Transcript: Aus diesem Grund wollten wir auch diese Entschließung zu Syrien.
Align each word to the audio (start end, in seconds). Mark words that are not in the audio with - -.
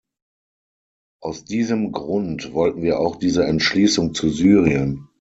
Aus 1.21 1.45
diesem 1.45 1.91
Grund 1.91 2.53
wollten 2.53 2.81
wir 2.81 2.97
auch 2.99 3.17
diese 3.17 3.45
Entschließung 3.45 4.15
zu 4.15 4.31
Syrien. 4.31 5.07